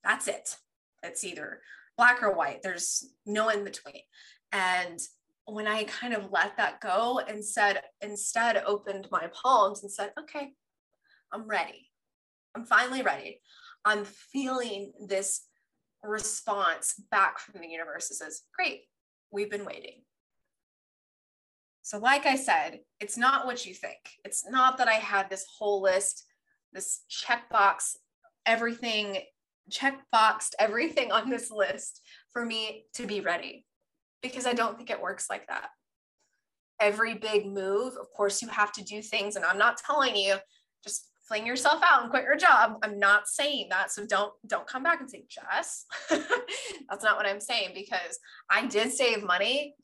That's 0.02 0.28
it. 0.28 0.56
It's 1.02 1.24
either 1.24 1.60
black 1.96 2.22
or 2.22 2.32
white. 2.32 2.62
There's 2.62 3.12
no 3.26 3.50
in 3.50 3.64
between. 3.64 4.02
And 4.52 4.98
when 5.46 5.66
i 5.66 5.82
kind 5.84 6.14
of 6.14 6.30
let 6.30 6.56
that 6.56 6.80
go 6.80 7.20
and 7.26 7.44
said 7.44 7.80
instead 8.00 8.62
opened 8.66 9.08
my 9.10 9.28
palms 9.32 9.82
and 9.82 9.90
said 9.90 10.12
okay 10.18 10.52
I'm 11.32 11.46
ready. 11.46 11.88
I'm 12.54 12.64
finally 12.64 13.02
ready. 13.02 13.40
I'm 13.84 14.04
feeling 14.04 14.92
this 15.06 15.42
response 16.02 16.94
back 17.10 17.38
from 17.38 17.60
the 17.60 17.68
universe 17.68 18.08
that 18.08 18.16
says, 18.16 18.42
Great, 18.54 18.82
we've 19.30 19.50
been 19.50 19.64
waiting. 19.64 20.02
So, 21.82 21.98
like 21.98 22.26
I 22.26 22.36
said, 22.36 22.80
it's 23.00 23.16
not 23.16 23.46
what 23.46 23.66
you 23.66 23.74
think. 23.74 23.98
It's 24.24 24.48
not 24.48 24.78
that 24.78 24.88
I 24.88 24.94
had 24.94 25.28
this 25.28 25.46
whole 25.58 25.82
list, 25.82 26.24
this 26.72 27.00
checkbox, 27.10 27.96
everything, 28.46 29.18
checkboxed 29.70 30.52
everything 30.58 31.10
on 31.12 31.30
this 31.30 31.50
list 31.50 32.00
for 32.32 32.44
me 32.44 32.84
to 32.94 33.06
be 33.06 33.20
ready, 33.20 33.66
because 34.22 34.46
I 34.46 34.52
don't 34.52 34.76
think 34.76 34.90
it 34.90 35.00
works 35.00 35.28
like 35.30 35.46
that. 35.48 35.68
Every 36.80 37.14
big 37.14 37.46
move, 37.46 37.94
of 38.00 38.06
course, 38.16 38.40
you 38.40 38.48
have 38.48 38.72
to 38.72 38.84
do 38.84 39.02
things. 39.02 39.36
And 39.36 39.44
I'm 39.44 39.58
not 39.58 39.78
telling 39.78 40.16
you 40.16 40.36
just 40.82 41.09
fling 41.30 41.46
yourself 41.46 41.80
out 41.88 42.02
and 42.02 42.10
quit 42.10 42.24
your 42.24 42.36
job. 42.36 42.78
I'm 42.82 42.98
not 42.98 43.28
saying 43.28 43.68
that. 43.70 43.92
So 43.92 44.04
don't 44.04 44.32
don't 44.48 44.66
come 44.66 44.82
back 44.82 45.00
and 45.00 45.08
say, 45.08 45.24
Jess. 45.28 45.86
That's 46.10 47.04
not 47.04 47.16
what 47.16 47.26
I'm 47.26 47.40
saying 47.40 47.70
because 47.72 48.18
I 48.50 48.66
did 48.66 48.92
save 48.92 49.22
money. 49.22 49.76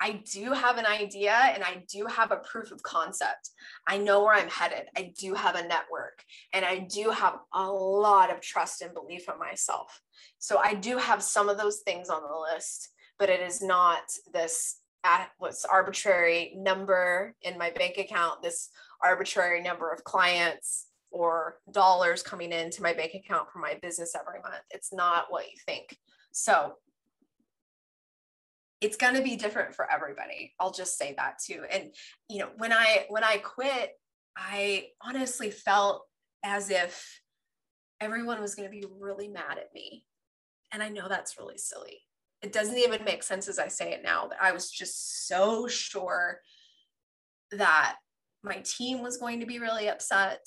I 0.00 0.22
do 0.32 0.52
have 0.52 0.78
an 0.78 0.86
idea 0.86 1.32
and 1.32 1.62
I 1.62 1.82
do 1.90 2.06
have 2.06 2.30
a 2.30 2.38
proof 2.38 2.72
of 2.72 2.82
concept. 2.82 3.50
I 3.86 3.98
know 3.98 4.24
where 4.24 4.34
I'm 4.34 4.48
headed. 4.48 4.84
I 4.96 5.12
do 5.18 5.34
have 5.34 5.54
a 5.54 5.66
network 5.66 6.22
and 6.54 6.64
I 6.64 6.78
do 6.78 7.10
have 7.10 7.36
a 7.54 7.66
lot 7.66 8.32
of 8.32 8.40
trust 8.40 8.80
and 8.80 8.94
belief 8.94 9.26
in 9.28 9.38
myself. 9.38 10.00
So 10.38 10.58
I 10.58 10.74
do 10.74 10.96
have 10.96 11.22
some 11.22 11.48
of 11.48 11.58
those 11.58 11.80
things 11.80 12.08
on 12.08 12.22
the 12.22 12.54
list, 12.54 12.90
but 13.18 13.28
it 13.28 13.40
is 13.40 13.62
not 13.62 14.02
this 14.32 14.80
at 15.06 15.30
what's 15.38 15.64
arbitrary 15.64 16.54
number 16.56 17.34
in 17.42 17.56
my 17.56 17.70
bank 17.70 17.96
account, 17.96 18.42
this 18.42 18.70
arbitrary 19.02 19.62
number 19.62 19.90
of 19.92 20.04
clients 20.04 20.86
or 21.10 21.56
dollars 21.70 22.22
coming 22.22 22.52
into 22.52 22.82
my 22.82 22.92
bank 22.92 23.12
account 23.14 23.50
for 23.50 23.58
my 23.58 23.78
business 23.80 24.14
every 24.14 24.40
month. 24.40 24.62
It's 24.70 24.92
not 24.92 25.26
what 25.30 25.46
you 25.46 25.58
think. 25.64 25.96
So 26.32 26.74
it's 28.80 28.96
going 28.96 29.14
to 29.14 29.22
be 29.22 29.36
different 29.36 29.74
for 29.74 29.90
everybody. 29.90 30.54
I'll 30.60 30.72
just 30.72 30.98
say 30.98 31.14
that 31.16 31.38
too. 31.44 31.64
And 31.70 31.94
you 32.28 32.40
know, 32.40 32.48
when 32.58 32.72
I 32.72 33.06
when 33.08 33.24
I 33.24 33.38
quit, 33.38 33.92
I 34.36 34.88
honestly 35.00 35.50
felt 35.50 36.02
as 36.44 36.70
if 36.70 37.20
everyone 38.00 38.40
was 38.40 38.54
going 38.54 38.68
to 38.68 38.78
be 38.78 38.84
really 39.00 39.28
mad 39.28 39.58
at 39.58 39.72
me. 39.74 40.04
And 40.72 40.82
I 40.82 40.90
know 40.90 41.08
that's 41.08 41.38
really 41.38 41.56
silly. 41.56 42.02
It 42.42 42.52
doesn't 42.52 42.76
even 42.76 43.04
make 43.04 43.22
sense 43.22 43.48
as 43.48 43.58
I 43.58 43.68
say 43.68 43.92
it 43.92 44.02
now, 44.04 44.26
but 44.28 44.38
I 44.40 44.52
was 44.52 44.70
just 44.70 45.26
so 45.26 45.66
sure 45.66 46.40
that 47.52 47.96
my 48.42 48.62
team 48.64 49.02
was 49.02 49.16
going 49.16 49.40
to 49.40 49.46
be 49.46 49.58
really 49.58 49.88
upset, 49.88 50.46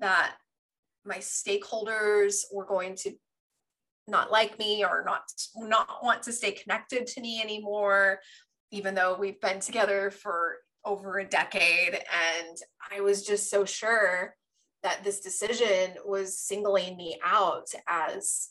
that 0.00 0.34
my 1.04 1.18
stakeholders 1.18 2.42
were 2.52 2.66
going 2.66 2.96
to 2.96 3.12
not 4.08 4.30
like 4.30 4.58
me 4.58 4.84
or 4.84 5.02
not 5.04 5.22
not 5.56 5.88
want 6.02 6.22
to 6.22 6.32
stay 6.32 6.52
connected 6.52 7.06
to 7.06 7.20
me 7.20 7.40
anymore 7.42 8.20
even 8.70 8.94
though 8.94 9.16
we've 9.18 9.40
been 9.40 9.60
together 9.60 10.10
for 10.10 10.56
over 10.84 11.18
a 11.18 11.24
decade. 11.24 11.94
And 11.94 12.56
i 12.90 13.00
was 13.00 13.24
just 13.24 13.50
so 13.50 13.64
sure 13.64 14.34
that 14.82 15.02
this 15.02 15.20
decision 15.20 15.94
was 16.04 16.38
singling 16.38 16.96
me 16.96 17.18
out 17.24 17.66
as 17.88 18.50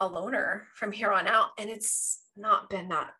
a 0.00 0.06
loner 0.06 0.68
from 0.74 0.92
here 0.92 1.12
on 1.12 1.26
out. 1.26 1.50
And 1.58 1.70
it's 1.70 2.20
not 2.36 2.68
been 2.68 2.88
that 2.88 3.12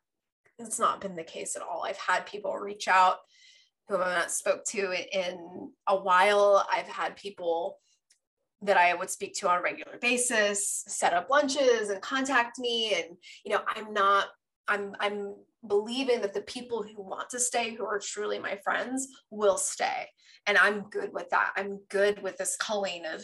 it's 0.59 0.79
not 0.79 1.01
been 1.01 1.17
the 1.17 1.25
case 1.25 1.57
at 1.57 1.63
all. 1.63 1.85
I've 1.85 1.97
had 1.97 2.27
people 2.27 2.55
reach 2.55 2.87
out 2.87 3.19
who 3.89 3.97
I've 3.97 4.17
not 4.17 4.31
spoke 4.31 4.65
to 4.67 4.93
in 5.13 5.71
a 5.87 5.97
while. 5.97 6.67
I've 6.73 6.89
had 6.89 7.17
people 7.17 7.79
that 8.63 8.77
I 8.77 8.95
would 8.95 9.11
speak 9.11 9.35
to 9.35 9.49
on 9.49 9.59
a 9.59 9.63
regular 9.63 9.99
basis 10.01 10.85
set 10.87 11.13
up 11.13 11.29
lunches 11.29 11.91
and 11.91 12.01
contact 12.01 12.59
me. 12.59 12.95
And, 12.95 13.17
you 13.45 13.53
know, 13.53 13.63
I'm 13.67 13.93
not, 13.93 14.29
I'm, 14.69 14.95
I'm 15.01 15.35
believing 15.67 16.21
that 16.23 16.33
the 16.33 16.43
people 16.43 16.83
who 16.83 17.03
want 17.03 17.29
to 17.31 17.41
stay, 17.41 17.75
who 17.75 17.85
are 17.85 17.99
truly 17.99 18.39
my 18.39 18.57
friends, 18.63 19.09
will 19.31 19.59
stay. 19.59 20.09
And 20.47 20.57
I'm 20.59 20.83
good 20.91 21.13
with 21.13 21.29
that. 21.31 21.53
I'm 21.57 21.81
good 21.89 22.23
with 22.23 22.37
this 22.37 22.57
culling 22.57 23.05
of, 23.07 23.23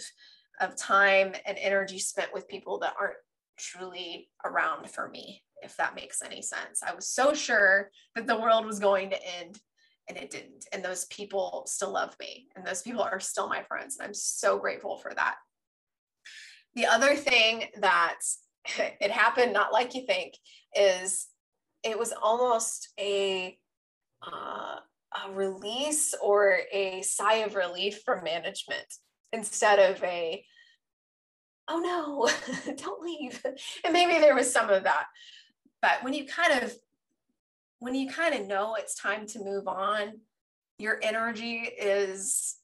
of 0.60 0.76
time 0.76 1.34
and 1.46 1.56
energy 1.58 1.98
spent 2.00 2.34
with 2.34 2.48
people 2.48 2.80
that 2.80 2.94
aren't 3.00 3.16
truly 3.58 4.28
around 4.44 4.90
for 4.90 5.08
me, 5.08 5.42
if 5.62 5.76
that 5.76 5.94
makes 5.94 6.22
any 6.22 6.42
sense. 6.42 6.82
I 6.82 6.94
was 6.94 7.08
so 7.08 7.32
sure 7.32 7.90
that 8.14 8.26
the 8.26 8.38
world 8.38 8.66
was 8.66 8.78
going 8.80 9.10
to 9.10 9.26
end 9.40 9.58
and 10.08 10.16
it 10.16 10.30
didn't. 10.30 10.66
And 10.72 10.84
those 10.84 11.04
people 11.06 11.64
still 11.66 11.92
love 11.92 12.14
me, 12.20 12.48
and 12.56 12.66
those 12.66 12.82
people 12.82 13.02
are 13.02 13.20
still 13.20 13.48
my 13.48 13.62
friends. 13.62 13.96
And 13.98 14.06
I'm 14.06 14.14
so 14.14 14.58
grateful 14.58 14.98
for 14.98 15.12
that. 15.14 15.36
The 16.74 16.86
other 16.86 17.14
thing 17.14 17.64
that 17.80 18.18
it 19.00 19.10
happened, 19.10 19.52
not 19.52 19.72
like 19.72 19.94
you 19.94 20.06
think, 20.06 20.34
is 20.74 21.28
it 21.82 21.98
was 21.98 22.12
almost 22.22 22.92
a 22.98 23.56
uh, 24.26 24.76
a 25.26 25.30
release 25.32 26.14
or 26.22 26.58
a 26.72 27.02
sigh 27.02 27.36
of 27.36 27.54
relief 27.54 28.00
from 28.04 28.24
management 28.24 28.86
instead 29.32 29.78
of 29.78 30.02
a 30.02 30.44
oh 31.68 31.78
no 31.78 32.74
don't 32.76 33.02
leave 33.02 33.44
and 33.84 33.92
maybe 33.92 34.18
there 34.18 34.34
was 34.34 34.52
some 34.52 34.70
of 34.70 34.84
that 34.84 35.06
but 35.80 36.02
when 36.02 36.14
you 36.14 36.26
kind 36.26 36.62
of 36.62 36.74
when 37.80 37.94
you 37.94 38.10
kind 38.10 38.34
of 38.34 38.46
know 38.46 38.74
it's 38.74 39.00
time 39.00 39.26
to 39.28 39.44
move 39.44 39.68
on, 39.68 40.20
your 40.78 40.98
energy 41.02 41.70
is 41.80 42.56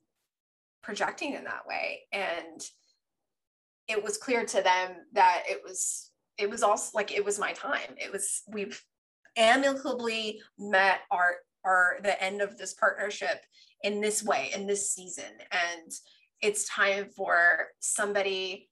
projecting 0.83 1.35
in 1.35 1.45
that 1.45 1.67
way. 1.67 2.03
And 2.13 2.61
it 3.89 4.03
was 4.03 4.17
clear 4.17 4.45
to 4.45 4.63
them 4.63 4.91
that 5.13 5.45
it 5.49 5.61
was, 5.65 6.11
it 6.39 6.49
was 6.49 6.63
also 6.63 6.91
like 6.95 7.13
it 7.13 7.25
was 7.25 7.39
my 7.39 7.53
time. 7.53 7.95
It 7.97 8.13
was, 8.13 8.43
we've 8.49 8.81
amicably 9.37 10.41
met 10.59 11.01
our 11.11 11.37
our 11.65 11.97
the 12.03 12.23
end 12.23 12.43
of 12.43 12.59
this 12.59 12.75
partnership 12.75 13.41
in 13.83 14.01
this 14.01 14.23
way, 14.23 14.51
in 14.55 14.67
this 14.67 14.93
season. 14.93 15.33
And 15.51 15.91
it's 16.43 16.69
time 16.69 17.09
for 17.17 17.69
somebody 17.81 18.69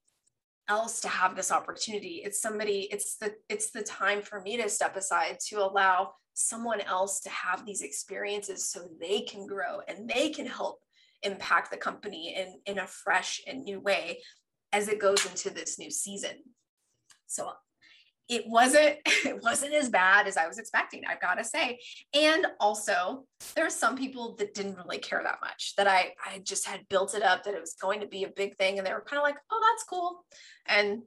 else 0.69 1.01
to 1.01 1.09
have 1.09 1.35
this 1.35 1.51
opportunity 1.51 2.23
it's 2.25 2.41
somebody 2.41 2.89
it's 2.93 3.17
the 3.17 3.35
it's 3.49 3.73
the 3.73 3.83
time 3.83 4.23
for 4.23 4.41
me 4.41 4.57
to 4.57 4.69
step 4.69 4.97
aside 4.97 5.37
to 5.45 5.57
allow 5.57 6.13
someone 6.35 6.81
else 6.81 7.21
to 7.21 7.31
have 7.31 7.65
these 7.67 7.83
experiences 7.83 8.69
so 8.69 8.89
they 9.01 9.21
can 9.21 9.47
grow 9.47 9.81
and 9.89 10.09
they 10.09 10.31
can 10.31 10.47
help 10.47 10.81
impact 11.23 11.71
the 11.71 11.77
company 11.77 12.35
in, 12.37 12.59
in 12.67 12.79
a 12.79 12.87
fresh 12.87 13.41
and 13.47 13.63
new 13.63 13.81
way 13.81 14.21
as 14.73 14.89
it 14.89 14.99
goes 14.99 15.25
into 15.27 15.51
this 15.51 15.79
new 15.79 15.91
season. 15.91 16.33
So 17.27 17.53
it 18.29 18.47
wasn't 18.47 18.97
it 19.07 19.43
wasn't 19.43 19.75
as 19.75 19.89
bad 19.89 20.27
as 20.27 20.37
I 20.37 20.47
was 20.47 20.59
expecting, 20.59 21.03
I've 21.07 21.21
got 21.21 21.35
to 21.35 21.45
say. 21.45 21.79
And 22.15 22.47
also, 22.61 23.25
there 23.55 23.67
are 23.67 23.71
some 23.71 23.97
people 23.97 24.37
that 24.37 24.55
didn't 24.55 24.77
really 24.77 24.99
care 24.99 25.23
that 25.23 25.39
much. 25.43 25.75
That 25.77 25.87
I 25.87 26.15
I 26.25 26.39
just 26.39 26.67
had 26.67 26.89
built 26.89 27.15
it 27.15 27.23
up 27.23 27.45
that 27.45 27.55
it 27.55 27.61
was 27.61 27.75
going 27.81 28.01
to 28.01 28.07
be 28.07 28.25
a 28.25 28.29
big 28.29 28.57
thing, 28.57 28.79
and 28.79 28.87
they 28.87 28.93
were 28.93 29.05
kind 29.07 29.19
of 29.19 29.25
like, 29.25 29.37
"Oh, 29.51 29.61
that's 29.71 29.85
cool," 29.85 30.25
and 30.67 31.03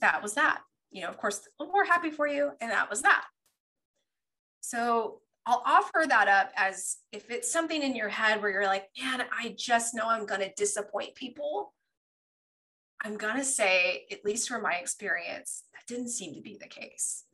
that 0.00 0.22
was 0.22 0.34
that. 0.34 0.60
You 0.90 1.02
know, 1.02 1.08
of 1.08 1.18
course, 1.18 1.40
we're 1.58 1.84
happy 1.84 2.10
for 2.10 2.26
you, 2.26 2.50
and 2.60 2.70
that 2.70 2.90
was 2.90 3.02
that. 3.02 3.24
So 4.60 5.20
I'll 5.46 5.62
offer 5.64 6.04
that 6.08 6.28
up 6.28 6.52
as 6.56 6.98
if 7.12 7.30
it's 7.30 7.52
something 7.52 7.82
in 7.82 7.96
your 7.96 8.08
head 8.08 8.40
where 8.40 8.50
you're 8.50 8.66
like, 8.66 8.88
man, 9.00 9.24
I 9.32 9.54
just 9.58 9.94
know 9.94 10.08
I'm 10.08 10.26
going 10.26 10.40
to 10.40 10.52
disappoint 10.56 11.14
people. 11.14 11.72
I'm 13.02 13.16
going 13.16 13.36
to 13.36 13.44
say, 13.44 14.06
at 14.12 14.24
least 14.24 14.48
from 14.48 14.62
my 14.62 14.74
experience, 14.74 15.62
that 15.72 15.86
didn't 15.92 16.10
seem 16.10 16.34
to 16.34 16.42
be 16.42 16.58
the 16.60 16.68
case. 16.68 17.24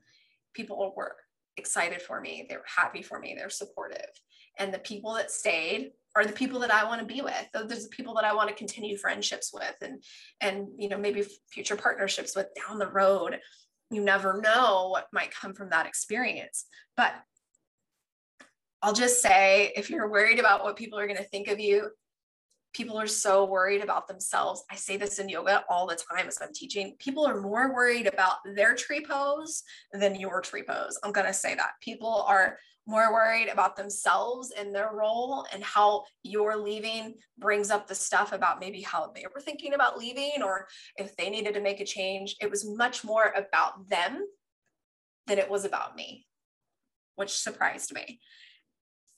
People 0.54 0.94
were 0.96 1.16
excited 1.56 2.00
for 2.00 2.20
me, 2.20 2.46
they 2.48 2.56
were 2.56 2.64
happy 2.66 3.02
for 3.02 3.18
me, 3.18 3.34
they're 3.36 3.50
supportive. 3.50 4.10
And 4.58 4.72
the 4.72 4.78
people 4.78 5.14
that 5.14 5.30
stayed 5.30 5.90
are 6.14 6.24
the 6.24 6.32
people 6.32 6.60
that 6.60 6.72
I 6.72 6.84
want 6.84 7.00
to 7.00 7.06
be 7.06 7.20
with. 7.20 7.46
There's 7.52 7.84
the 7.84 7.94
people 7.94 8.14
that 8.14 8.24
I 8.24 8.34
want 8.34 8.48
to 8.48 8.54
continue 8.54 8.96
friendships 8.96 9.52
with 9.52 9.76
and 9.82 10.02
and 10.40 10.68
you 10.78 10.88
know 10.88 10.96
maybe 10.96 11.24
future 11.50 11.76
partnerships 11.76 12.34
with 12.34 12.48
down 12.54 12.78
the 12.78 12.88
road. 12.88 13.38
You 13.90 14.02
never 14.02 14.40
know 14.40 14.88
what 14.90 15.08
might 15.12 15.34
come 15.34 15.54
from 15.54 15.70
that 15.70 15.86
experience. 15.86 16.66
But 16.96 17.14
I'll 18.82 18.92
just 18.92 19.22
say 19.22 19.72
if 19.76 19.90
you're 19.90 20.10
worried 20.10 20.38
about 20.38 20.62
what 20.62 20.76
people 20.76 20.98
are 20.98 21.06
going 21.06 21.18
to 21.18 21.24
think 21.24 21.48
of 21.48 21.58
you, 21.58 21.90
people 22.72 22.98
are 22.98 23.06
so 23.06 23.46
worried 23.46 23.82
about 23.82 24.06
themselves. 24.06 24.62
I 24.70 24.76
say 24.76 24.96
this 24.96 25.18
in 25.18 25.28
yoga 25.28 25.64
all 25.70 25.86
the 25.86 25.98
time 26.12 26.28
as 26.28 26.38
I'm 26.42 26.52
teaching. 26.52 26.94
People 26.98 27.26
are 27.26 27.40
more 27.40 27.74
worried 27.74 28.06
about 28.06 28.36
their 28.54 28.74
tree 28.74 29.04
pose 29.08 29.62
than 29.92 30.14
your 30.14 30.42
tree 30.42 30.62
pose. 30.62 30.98
I'm 31.02 31.12
going 31.12 31.26
to 31.26 31.32
say 31.32 31.54
that. 31.54 31.72
People 31.80 32.24
are 32.28 32.58
more 32.86 33.12
worried 33.12 33.48
about 33.48 33.76
themselves 33.76 34.52
and 34.56 34.74
their 34.74 34.90
role 34.92 35.44
and 35.52 35.62
how 35.62 36.04
your 36.22 36.56
leaving 36.56 37.14
brings 37.38 37.70
up 37.70 37.86
the 37.86 37.94
stuff 37.94 38.32
about 38.32 38.60
maybe 38.60 38.80
how 38.80 39.10
they 39.14 39.24
were 39.34 39.40
thinking 39.40 39.74
about 39.74 39.98
leaving 39.98 40.42
or 40.42 40.68
if 40.96 41.16
they 41.16 41.28
needed 41.28 41.54
to 41.54 41.60
make 41.60 41.80
a 41.80 41.84
change. 41.84 42.36
It 42.40 42.50
was 42.50 42.64
much 42.64 43.04
more 43.04 43.32
about 43.36 43.88
them 43.88 44.24
than 45.26 45.38
it 45.38 45.50
was 45.50 45.64
about 45.64 45.96
me, 45.96 46.26
which 47.16 47.30
surprised 47.30 47.92
me. 47.92 48.20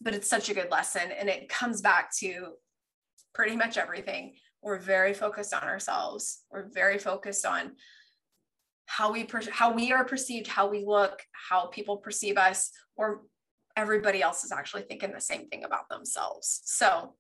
But 0.01 0.15
it's 0.15 0.31
such 0.31 0.49
a 0.49 0.55
good 0.55 0.71
lesson 0.71 1.11
and 1.19 1.29
it 1.29 1.49
comes 1.49 1.83
back 1.83 2.11
to 2.21 2.55
pretty 3.35 3.57
much 3.57 3.77
everything. 3.77 4.35
We're 4.63 4.79
very 4.79 5.13
focused 5.13 5.53
on 5.53 5.65
ourselves. 5.65 6.41
We're 6.51 6.71
very 6.73 6.99
focused 6.99 7.45
on 7.45 7.73
how 8.87 9.13
we 9.13 9.25
per- 9.25 9.51
how 9.51 9.73
we 9.73 9.93
are 9.93 10.05
perceived 10.05 10.47
how 10.47 10.67
we 10.67 10.83
look 10.85 11.21
how 11.51 11.67
people 11.67 11.99
perceive 11.99 12.39
us. 12.39 12.71
Or 12.97 13.23
everybody 13.79 14.21
else 14.21 14.43
is 14.43 14.51
actually 14.51 14.83
thinking 14.83 15.13
the 15.13 15.21
same 15.21 15.49
thing 15.49 15.63
about 15.63 15.89
themselves. 15.89 16.63
So 16.65 17.15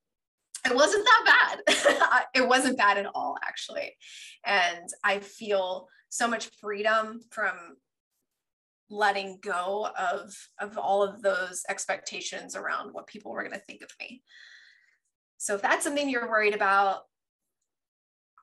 it 0.66 0.74
wasn't 0.74 1.06
that 1.06 1.60
bad. 1.66 2.24
It 2.34 2.46
wasn't 2.46 2.76
bad 2.76 2.98
at 2.98 3.06
all 3.14 3.36
actually. 3.46 3.96
And 4.44 4.88
i 5.04 5.18
feel 5.20 5.88
so 6.08 6.26
much 6.28 6.50
freedom 6.60 7.20
from 7.30 7.54
letting 8.90 9.38
go 9.42 9.88
of 9.98 10.34
of 10.60 10.76
all 10.76 11.02
of 11.02 11.22
those 11.22 11.62
expectations 11.68 12.56
around 12.56 12.92
what 12.92 13.06
people 13.06 13.30
were 13.32 13.42
going 13.42 13.58
to 13.58 13.66
think 13.66 13.82
of 13.82 13.90
me. 14.00 14.22
So 15.38 15.54
if 15.54 15.62
that's 15.62 15.84
something 15.84 16.10
you're 16.10 16.28
worried 16.28 16.54
about 16.54 17.02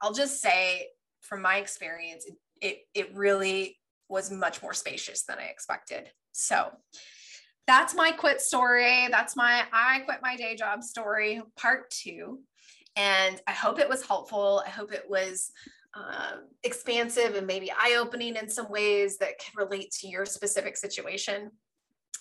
i'll 0.01 0.13
just 0.13 0.41
say 0.41 0.87
from 1.21 1.41
my 1.41 1.57
experience 1.57 2.25
it 2.25 2.35
it, 2.61 2.77
it 2.93 3.15
really 3.15 3.77
was 4.09 4.31
much 4.31 4.61
more 4.61 4.73
spacious 4.73 5.23
than 5.23 5.37
i 5.37 5.45
expected. 5.45 6.09
So 6.31 6.69
that's 7.67 7.95
my 7.95 8.11
quit 8.11 8.41
story. 8.41 9.07
That's 9.09 9.35
my 9.35 9.63
i 9.73 9.99
quit 9.99 10.19
my 10.21 10.35
day 10.35 10.55
job 10.55 10.83
story 10.83 11.41
part 11.55 11.89
two. 11.89 12.39
And 12.95 13.41
i 13.47 13.51
hope 13.51 13.79
it 13.79 13.89
was 13.89 14.05
helpful. 14.05 14.63
I 14.65 14.69
hope 14.69 14.91
it 14.91 15.05
was 15.07 15.51
um, 15.95 16.47
expansive 16.63 17.35
and 17.35 17.47
maybe 17.47 17.71
eye 17.71 17.95
opening 17.97 18.35
in 18.35 18.49
some 18.49 18.69
ways 18.69 19.17
that 19.19 19.39
can 19.39 19.53
relate 19.55 19.91
to 20.01 20.07
your 20.07 20.25
specific 20.25 20.75
situation. 20.75 21.51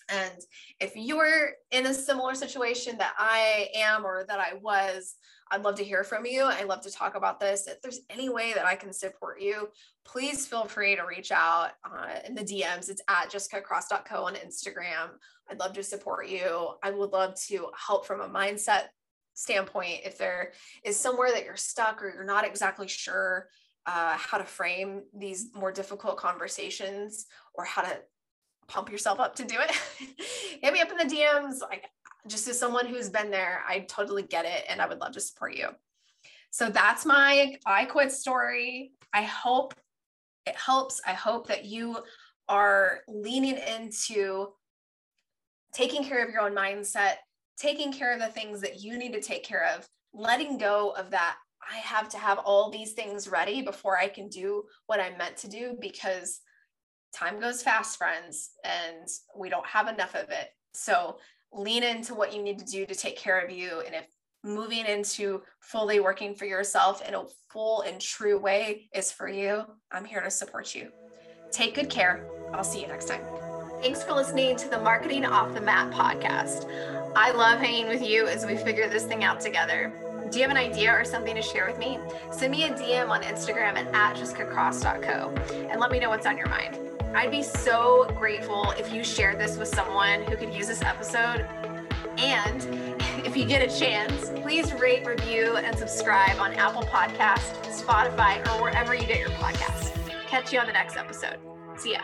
And 0.08 0.38
if 0.80 0.96
you're 0.96 1.52
in 1.70 1.86
a 1.86 1.94
similar 1.94 2.34
situation 2.34 2.98
that 2.98 3.14
I 3.18 3.68
am 3.74 4.04
or 4.04 4.24
that 4.28 4.40
I 4.40 4.54
was, 4.61 5.16
I'd 5.50 5.62
love 5.62 5.76
to 5.76 5.85
hear 5.85 6.04
from 6.04 6.26
you. 6.26 6.44
I'd 6.44 6.66
love 6.66 6.80
to 6.83 6.90
talk 6.90 7.14
about 7.16 7.38
this. 7.38 7.66
If 7.66 7.80
there's 7.83 8.00
any 8.11 8.28
way 8.28 8.52
that 8.54 8.66
I 8.66 8.74
can 8.76 8.92
support 8.92 9.40
you, 9.40 9.68
please 10.04 10.46
feel 10.46 10.64
free 10.64 10.96
to 10.96 11.02
reach 11.02 11.30
out 11.33 11.70
uh, 11.85 12.18
in 12.26 12.35
the 12.35 12.42
DMs. 12.42 12.88
It's 12.88 13.02
at 13.09 13.30
jessicacross.co 13.30 14.24
on 14.24 14.35
Instagram. 14.35 15.11
I'd 15.50 15.61
love 15.61 15.74
to 15.74 15.83
support 15.83 16.28
you. 16.28 16.70
I 16.83 16.90
would 16.90 17.11
love 17.11 17.35
to 17.48 17.68
help 17.87 18.07
from 18.07 18.20
a 18.20 18.28
mindset 18.28 18.85
standpoint. 19.35 20.00
If 20.04 20.18
there 20.18 20.52
is 20.85 20.98
somewhere 20.98 21.30
that 21.33 21.44
you're 21.44 21.57
stuck 21.57 22.02
or 22.02 22.12
you're 22.12 22.24
not 22.24 22.46
exactly 22.46 22.88
sure 22.88 23.48
uh, 23.87 24.16
how 24.16 24.38
to 24.38 24.44
frame 24.44 25.02
these 25.12 25.50
more 25.54 25.70
difficult 25.70 26.16
conversations 26.16 27.26
or 27.54 27.64
how 27.64 27.83
to 27.83 27.98
pump 28.66 28.90
yourself 28.90 29.20
up 29.20 29.35
to 29.37 29.44
do 29.44 29.57
it, 29.59 29.70
hit 30.62 30.72
me 30.72 30.81
up 30.81 30.90
in 30.90 30.96
the 30.96 31.14
DMs. 31.14 31.61
Like, 31.61 31.85
just 32.27 32.48
as 32.48 32.59
someone 32.59 32.87
who's 32.87 33.09
been 33.09 33.31
there, 33.31 33.62
I 33.68 33.81
totally 33.81 34.22
get 34.22 34.44
it 34.44 34.64
and 34.68 34.81
I 34.81 34.87
would 34.87 35.00
love 35.00 35.12
to 35.12 35.20
support 35.20 35.55
you. 35.55 35.68
So 36.50 36.70
that's 36.70 37.05
my 37.05 37.57
I 37.66 37.85
quit 37.85 38.12
story. 38.12 38.92
I 39.12 39.22
hope 39.22 39.74
it 40.46 40.57
helps. 40.57 41.00
I 41.07 41.12
hope 41.12 41.48
that 41.48 41.64
you 41.64 41.98
are 42.48 43.00
leaning 43.09 43.57
into 43.57 44.48
taking 45.74 46.05
care 46.05 46.24
of 46.24 46.31
your 46.31 46.42
own 46.42 46.55
mindset, 46.55 47.14
taking 47.59 47.92
care 47.92 48.12
of 48.12 48.20
the 48.20 48.29
things 48.29 48.61
that 48.61 48.81
you 48.81 48.96
need 48.96 49.12
to 49.12 49.20
take 49.20 49.44
care 49.44 49.68
of, 49.74 49.88
letting 50.12 50.57
go 50.57 50.90
of 50.90 51.11
that 51.11 51.37
I 51.70 51.79
have 51.79 52.09
to 52.11 52.18
have 52.18 52.38
all 52.38 52.70
these 52.70 52.92
things 52.92 53.29
ready 53.29 53.62
before 53.62 53.98
I 53.98 54.09
can 54.09 54.29
do 54.29 54.64
what 54.87 55.00
I'm 55.00 55.16
meant 55.18 55.37
to 55.38 55.48
do 55.48 55.77
because 55.81 56.40
time 57.14 57.40
goes 57.40 57.62
fast, 57.62 57.96
friends, 57.96 58.50
and 58.64 59.09
we 59.37 59.48
don't 59.48 59.66
have 59.66 59.88
enough 59.88 60.14
of 60.14 60.31
it. 60.31 60.48
So 60.72 61.18
lean 61.53 61.83
into 61.83 62.14
what 62.14 62.35
you 62.35 62.42
need 62.42 62.59
to 62.59 62.64
do 62.64 62.85
to 62.85 62.94
take 62.94 63.16
care 63.16 63.38
of 63.38 63.50
you. 63.50 63.83
And 63.87 63.94
if 63.94 64.07
moving 64.42 64.85
into 64.87 65.42
fully 65.61 66.00
working 66.00 66.35
for 66.35 66.44
yourself 66.44 67.07
in 67.07 67.14
a 67.14 67.24
full 67.50 67.83
and 67.83 68.00
true 68.00 68.38
way 68.38 68.90
is 68.94 69.11
for 69.11 69.29
you, 69.29 69.64
I'm 69.90 70.05
here 70.05 70.20
to 70.20 70.31
support 70.31 70.74
you. 70.74 70.90
Take 71.50 71.74
good 71.74 71.88
care. 71.88 72.27
I'll 72.53 72.64
see 72.64 72.81
you 72.81 72.88
next 72.88 73.07
time. 73.07 73.22
Thanks 73.81 74.03
for 74.03 74.12
listening 74.12 74.57
to 74.57 74.68
the 74.68 74.81
Marketing 74.81 75.24
Off 75.24 75.55
the 75.55 75.61
Mat 75.61 75.92
podcast. 75.92 76.68
I 77.16 77.31
love 77.33 77.61
hanging 77.61 77.87
with 77.87 78.03
you 78.03 78.27
as 78.27 78.44
we 78.44 78.57
figure 78.57 78.88
this 78.88 79.05
thing 79.05 79.24
out 79.24 79.40
together. 79.40 79.92
Do 80.31 80.38
you 80.38 80.42
have 80.42 80.50
an 80.50 80.57
idea 80.57 80.90
or 80.90 81.05
something 81.05 81.35
to 81.35 81.42
share 81.42 81.66
with 81.66 81.79
me? 81.79 81.98
Send 82.33 82.50
me 82.50 82.64
a 82.64 82.70
DM 82.70 83.11
on 83.11 83.22
Instagram 83.22 83.77
at, 83.77 83.87
at 83.94 84.16
jessicacross.co 84.16 85.35
and 85.70 85.81
let 85.81 85.90
me 85.90 85.98
know 86.00 86.09
what's 86.09 86.27
on 86.27 86.37
your 86.37 86.48
mind. 86.48 86.93
I'd 87.14 87.31
be 87.31 87.42
so 87.44 88.07
grateful 88.16 88.72
if 88.72 88.92
you 88.92 89.05
shared 89.05 89.38
this 89.38 89.57
with 89.57 89.68
someone 89.68 90.24
who 90.24 90.37
could 90.37 90.53
use 90.53 90.66
this 90.66 90.83
episode. 90.83 91.46
And 92.18 92.66
if 93.24 93.37
you 93.37 93.44
get 93.44 93.62
a 93.62 93.79
chance, 93.79 94.31
please 94.42 94.72
rate, 94.74 95.07
review, 95.07 95.57
and 95.57 95.79
subscribe 95.79 96.38
on 96.38 96.55
Apple 96.55 96.83
Podcast, 96.83 97.62
Spotify, 97.66 98.44
or 98.48 98.62
wherever 98.62 98.94
you 98.94 99.07
get 99.07 99.20
your 99.20 99.31
podcasts. 99.31 99.92
Catch 100.27 100.53
you 100.53 100.59
on 100.59 100.66
the 100.66 100.72
next 100.72 100.96
episode. 100.96 101.38
See 101.77 101.92
ya. 101.92 102.00